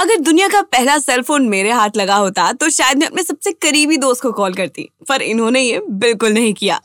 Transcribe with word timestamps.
अगर 0.00 0.16
दुनिया 0.16 0.46
का 0.48 0.60
पहला 0.72 0.96
सेल 0.98 1.22
फ़ोन 1.22 1.48
मेरे 1.48 1.70
हाथ 1.70 1.96
लगा 1.96 2.14
होता 2.16 2.50
तो 2.52 2.68
शायद 2.70 2.98
मैं 2.98 3.06
अपने 3.06 3.22
सबसे 3.22 3.50
करीबी 3.62 3.96
दोस्त 4.04 4.22
को 4.22 4.30
कॉल 4.32 4.54
करती 4.54 4.88
पर 5.08 5.22
इन्होंने 5.22 5.60
ये 5.60 5.80
बिल्कुल 6.04 6.32
नहीं 6.32 6.52
किया 6.54 6.78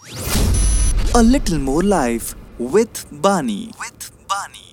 A 1.15 1.21
little 1.25 1.61
more 1.61 1.83
life 1.85 2.33
with 2.73 3.03
Bani. 3.21 3.59
With 3.79 4.09
Bani. 4.29 4.65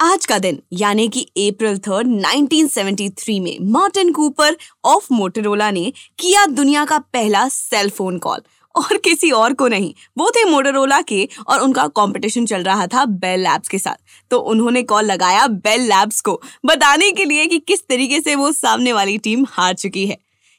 आज 0.00 0.26
का 0.26 0.38
दिन 0.38 0.60
यानी 0.72 1.06
कि 1.08 1.20
अप्रैल 1.40 1.78
थर्ड 1.78 2.08
1973 2.24 3.40
में 3.40 3.70
मार्टिन 3.72 4.12
कूपर 4.12 4.56
ऑफ़ 4.86 5.06
मोटरोला 5.12 5.70
ने 5.70 5.92
किया 6.18 6.44
दुनिया 6.52 6.84
का 6.84 6.98
पहला 7.12 7.46
सेल 7.50 7.90
फ़ोन 7.90 8.18
कॉल 8.18 8.42
और 8.76 8.96
किसी 8.96 9.30
और 9.30 9.54
को 9.54 9.68
नहीं। 9.68 9.94
वो 10.18 10.30
थे 10.30 10.44
मोटरोला 10.44 11.00
के 11.00 11.28
और 11.46 11.60
उनका 11.60 11.86
कंपटीशन 11.86 12.46
चल 12.46 12.62
रहा 12.62 12.86
था 12.86 13.04
बेल 13.04 13.40
लैब्स 13.40 13.68
के 13.68 13.78
साथ। 13.78 13.96
तो 14.30 14.38
उन्होंने 14.38 14.82
कॉल 14.82 15.04
लगाया 15.04 15.46
बेल 15.46 15.80
लैब्स 15.80 16.20
को, 16.20 16.40
बताने 16.66 17.10
के 17.12 17.24
लिए 17.24 17.46
कि 17.46 17.58
किस 17.58 17.86
तरीके 17.88 18.20
से 18.20 18.34
वो 18.34 18.52
सामने 18.52 18.92
वाली 18.92 19.18
टीम 19.18 19.46
हार 19.48 19.74
चुकी 19.74 20.06
है। 20.06 20.18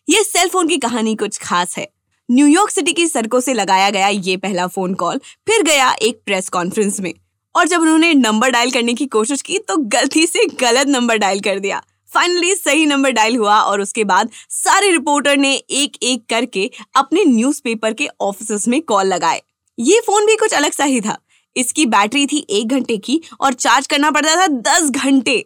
ये 0.09 0.23
सेल 0.23 0.49
फ़ोन 0.49 0.67
की 0.67 0.77
कहानी 0.77 1.15
कुछ 1.15 1.37
खास 1.37 1.77
है। 1.77 1.87
न्यूयॉर्क 2.31 2.69
सिटी 2.69 2.93
की 2.93 3.07
सड़कों 3.07 3.39
से 3.39 3.53
लगाया 3.53 3.89
गया 3.89 4.07
ये 4.07 4.37
पहला 4.37 4.67
फ़ोन 4.67 4.93
कॉल 4.93 5.17
फिर 5.47 5.63
गया 5.63 5.91
एक 6.01 6.21
प्रेस 6.25 6.49
कॉन्फ्रेंस 6.49 6.99
में। 6.99 7.13
और 7.55 7.67
जब 7.67 7.81
उन्होंने 7.81 8.13
नंबर 8.13 8.49
डायल 8.49 8.71
करने 8.71 8.93
की 8.93 9.05
कोशिश 9.05 9.41
की 9.41 9.59
तो 9.59 9.77
गलती 9.77 10.25
से 10.27 10.45
गलत 10.59 10.87
नंबर 10.87 11.17
डायल 11.17 11.39
कर 11.39 11.59
दिया। 11.59 11.81
फाइनली 12.15 12.53
सही 12.55 12.85
नंबर 12.85 13.11
डायल 13.11 13.35
हुआ 13.35 13.59
और 13.61 13.81
उसके 13.81 14.03
बाद 14.05 14.29
सारे 14.51 14.91
रिपोर्टर 14.91 15.37
ने 15.37 15.53
एक 15.53 15.97
एक 16.03 16.25
करके 16.29 16.69
अपने 16.95 17.23
न्यूज़पेपर 17.25 17.93
के 17.93 18.07
ऑफ़िस 18.21 18.67
में 18.67 18.81
कॉल 18.83 19.07
लगाए। 19.07 19.41
ये 19.77 19.99
फ़ोन 20.05 20.25
भी 20.25 20.35
कुछ 20.35 20.53
अलग 20.53 20.71
सा 20.71 20.83
ही 20.85 21.01
था। 21.01 21.17
इसकी 21.55 21.85
बैटरी 21.87 22.25
थी 22.27 22.45
एक 22.51 22.67
घंटे 22.69 22.97
की 22.99 23.21
और 23.41 23.53
चार्ज 23.55 23.87
करना 23.87 24.11
पड़ता 24.11 24.35
था 24.35 24.47
दस 24.47 24.89
घंटे। 24.91 25.37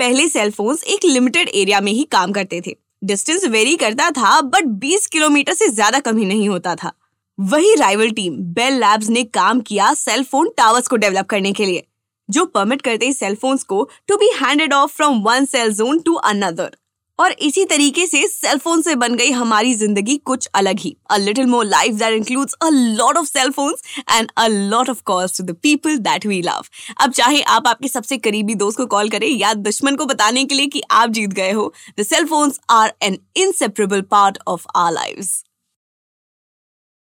पहले 0.00 0.26
सेल 0.28 0.50
फोन्स 0.50 0.82
एक 0.84 1.04
लिमिटेड 1.04 1.48
एरिया 1.50 1.80
में 1.80 1.92
ही 1.92 2.04
काम 2.12 2.32
करते 2.32 2.60
थे। 2.60 2.76
डिस्टेंस 3.04 3.44
वेरी 3.46 3.76
करता 3.76 4.10
था 4.10 4.40
बट 4.42 4.64
20 4.80 5.06
किलोमीटर 5.06 5.54
से 5.54 5.68
ज़्यादा 5.68 5.98
कम 6.00 6.18
ही 6.18 6.24
नहीं 6.24 6.48
होता 6.48 6.74
था। 6.74 6.92
वही 7.38 7.74
राइवल 7.74 8.10
टीम 8.10 8.34
बेल 8.54 8.78
लैब्स 8.80 9.08
ने 9.08 9.22
काम 9.34 9.60
किया 9.60 9.92
सेल 9.94 10.24
फ़ोन 10.24 10.50
टावर्स 10.56 10.88
को 10.88 10.96
डेवलप 10.96 11.26
करने 11.26 11.52
के 11.52 11.66
लिए। 11.66 11.86
जो 12.32 12.44
परमिट 12.48 12.82
करते 12.82 13.12
सेल 13.12 13.34
फोन्स 13.36 13.62
को 13.64 13.88
to 14.08 14.16
be 14.16 14.30
handed 14.36 14.74
off 14.74 14.96
from 14.96 15.22
one 15.24 15.44
cell 15.46 15.72
zone 15.74 15.98
to 16.00 16.14
another 16.24 16.76
और 17.18 17.32
इसी 17.40 17.64
तरीके 17.64 18.06
से 18.06 18.26
सेल 18.28 18.58
फ़ोन 18.58 18.80
से 18.82 18.94
बन 18.94 19.14
गई 19.14 19.30
हमारी 19.30 19.74
ज़िंदगी 19.74 20.16
कुछ 20.26 20.46
अलग 20.54 20.78
ही। 20.78 20.94
A 21.10 21.16
little 21.16 21.46
more 21.46 21.64
life 21.64 21.94
that 21.94 22.14
includes 22.14 22.54
a 22.62 22.68
lot 22.70 23.16
of 23.16 23.26
cell 23.26 23.50
phones 23.50 23.82
and 24.10 24.30
a 24.36 24.46
lot 24.48 24.90
of 24.90 25.02
calls 25.02 25.36
to 25.38 25.44
the 25.44 25.56
people 25.62 25.98
that 25.98 26.26
we 26.26 26.40
love 26.42 26.64
अब 27.00 27.12
चाहे 27.12 27.42
आप 27.48 27.68
आपके 27.68 27.88
सबसे 27.88 28.18
करीबी 28.18 28.54
दोस्त 28.54 28.78
को 28.78 28.86
कॉल 28.86 29.08
करें 29.08 29.28
या 29.28 29.52
दुश्मन 29.60 29.96
को 29.96 30.06
बताने 30.06 30.44
के 30.44 30.54
लिए 30.54 30.66
कि 30.66 30.82
आप 30.92 31.10
जीत 31.10 31.32
गए 31.32 31.52
हो 31.52 31.72
the 32.00 32.02
cell 32.04 32.26
phones 32.26 32.60
are 32.70 32.92
an 33.02 33.18
inseparable 33.36 34.02
part 34.10 34.38
of 34.46 34.66
our 34.76 34.92
lives 34.92 35.42